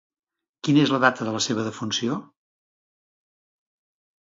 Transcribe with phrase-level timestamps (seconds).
[0.67, 2.17] Quina és la data de la seva defunció?